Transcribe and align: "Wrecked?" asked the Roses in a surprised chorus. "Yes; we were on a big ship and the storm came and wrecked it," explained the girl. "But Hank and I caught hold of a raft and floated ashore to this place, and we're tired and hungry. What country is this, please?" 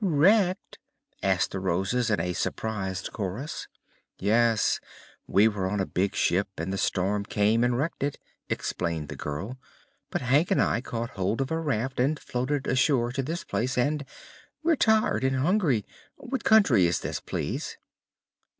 "Wrecked?" 0.03 0.79
asked 1.21 1.51
the 1.51 1.59
Roses 1.59 2.09
in 2.09 2.19
a 2.19 2.33
surprised 2.33 3.13
chorus. 3.13 3.67
"Yes; 4.17 4.79
we 5.27 5.47
were 5.47 5.69
on 5.69 5.79
a 5.79 5.85
big 5.85 6.15
ship 6.15 6.47
and 6.57 6.73
the 6.73 6.77
storm 6.79 7.23
came 7.23 7.63
and 7.63 7.77
wrecked 7.77 8.01
it," 8.01 8.17
explained 8.49 9.09
the 9.09 9.15
girl. 9.15 9.59
"But 10.09 10.21
Hank 10.23 10.49
and 10.49 10.59
I 10.59 10.81
caught 10.81 11.11
hold 11.11 11.39
of 11.39 11.51
a 11.51 11.59
raft 11.59 11.99
and 11.99 12.19
floated 12.19 12.65
ashore 12.65 13.11
to 13.11 13.21
this 13.21 13.43
place, 13.43 13.77
and 13.77 14.03
we're 14.63 14.75
tired 14.75 15.23
and 15.23 15.35
hungry. 15.35 15.85
What 16.15 16.43
country 16.43 16.87
is 16.87 17.01
this, 17.01 17.19
please?" 17.19 17.77